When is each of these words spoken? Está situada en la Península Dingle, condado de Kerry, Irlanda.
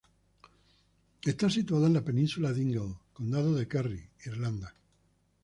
Está 1.21 1.47
situada 1.51 1.85
en 1.85 1.93
la 1.93 2.03
Península 2.03 2.53
Dingle, 2.53 2.95
condado 3.13 3.53
de 3.53 3.67
Kerry, 3.67 4.09
Irlanda. 4.25 4.73